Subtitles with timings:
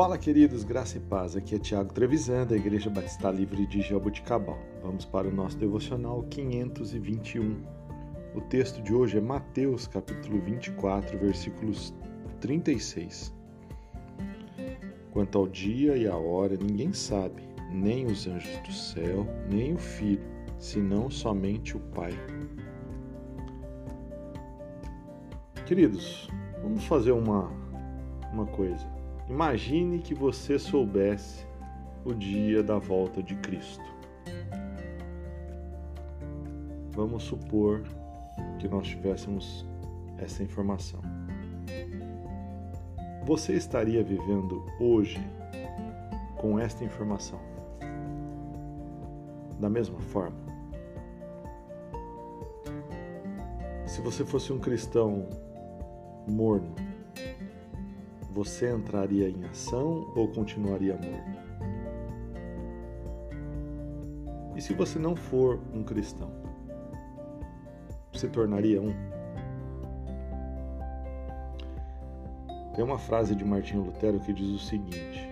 [0.00, 1.36] Fala, queridos, graça e paz.
[1.36, 4.58] Aqui é Tiago Trevisan, da Igreja Batista Livre de Jaboticabal.
[4.82, 7.62] Vamos para o nosso devocional 521.
[8.34, 11.92] O texto de hoje é Mateus, capítulo 24, versículos
[12.40, 13.30] 36.
[15.10, 19.78] Quanto ao dia e à hora, ninguém sabe, nem os anjos do céu, nem o
[19.78, 20.24] Filho,
[20.58, 22.14] senão somente o Pai.
[25.66, 26.30] Queridos,
[26.62, 27.52] vamos fazer uma,
[28.32, 28.99] uma coisa.
[29.30, 31.46] Imagine que você soubesse
[32.04, 33.84] o dia da volta de Cristo.
[36.90, 37.84] Vamos supor
[38.58, 39.64] que nós tivéssemos
[40.18, 41.00] essa informação.
[43.24, 45.20] Você estaria vivendo hoje
[46.36, 47.38] com esta informação?
[49.60, 50.40] Da mesma forma?
[53.86, 55.28] Se você fosse um cristão
[56.26, 56.89] morno,
[58.32, 61.40] você entraria em ação ou continuaria morno?
[64.56, 66.30] E se você não for um cristão,
[68.12, 68.94] se tornaria um?
[72.74, 75.28] Tem uma frase de Martinho Lutero que diz o seguinte: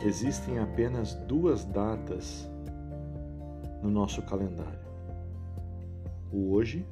[0.00, 2.48] Existem apenas duas datas
[3.82, 4.80] no nosso calendário:
[6.32, 6.86] o hoje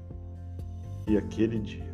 [1.06, 1.93] e aquele dia.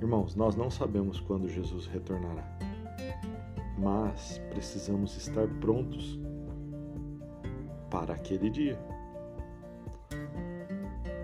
[0.00, 2.42] Irmãos, nós não sabemos quando Jesus retornará,
[3.78, 6.18] mas precisamos estar prontos
[7.90, 8.78] para aquele dia.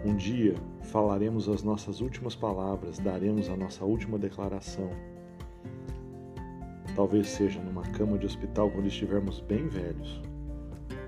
[0.04, 4.90] Um dia falaremos as nossas últimas palavras, daremos a nossa última declaração.
[6.94, 10.20] Talvez seja numa cama de hospital quando estivermos bem velhos,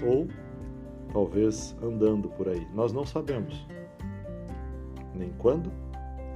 [0.02, 0.26] ou
[1.12, 2.66] talvez andando por aí.
[2.72, 3.68] Nós não sabemos
[5.14, 5.70] nem quando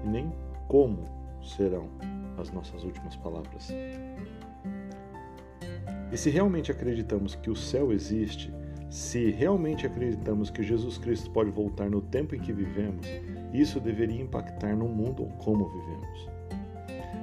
[0.05, 0.31] e nem
[0.69, 1.89] como serão
[2.39, 3.69] as nossas últimas palavras.
[6.11, 8.53] E se realmente acreditamos que o céu existe,
[8.91, 13.07] se realmente acreditamos que Jesus Cristo pode voltar no tempo em que vivemos,
[13.53, 16.29] isso deveria impactar no mundo como vivemos.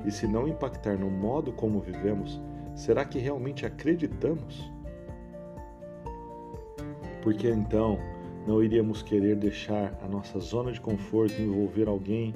[0.06, 2.42] E se não impactar no modo como vivemos,
[2.74, 4.72] será que realmente acreditamos?
[7.22, 8.00] Porque então
[8.48, 12.34] não iríamos querer deixar a nossa zona de conforto envolver alguém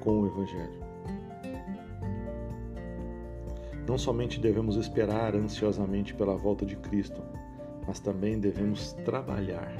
[0.00, 0.88] com o Evangelho.
[3.88, 7.22] Não somente devemos esperar ansiosamente pela volta de Cristo,
[7.86, 9.72] mas também devemos trabalhar.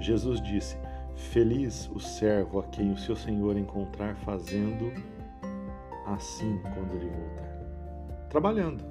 [0.00, 0.76] Jesus disse:
[1.16, 4.92] Feliz o servo a quem o seu Senhor encontrar fazendo
[6.06, 8.28] assim quando ele voltar.
[8.28, 8.84] Trabalhando.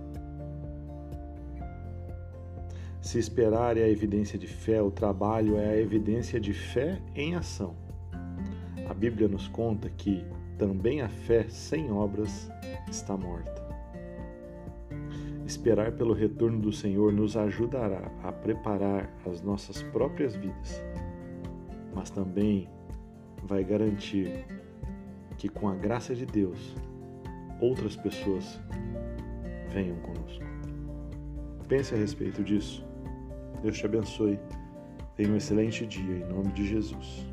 [3.02, 7.36] Se esperar é a evidência de fé, o trabalho é a evidência de fé em
[7.36, 7.76] ação.
[8.91, 10.25] A Bíblia nos conta que
[10.57, 12.52] também a fé sem obras
[12.90, 13.66] está morta.
[15.46, 20.84] Esperar pelo retorno do Senhor nos ajudará a preparar as nossas próprias vidas,
[21.96, 22.68] mas também
[23.46, 24.46] vai garantir
[25.38, 26.75] que, com a graça de Deus,
[27.62, 28.59] outras pessoas
[29.69, 30.44] venham conosco.
[31.69, 32.85] Pense a respeito disso.
[33.62, 34.38] Deus te abençoe.
[35.16, 37.31] Tenha um excelente dia em nome de Jesus.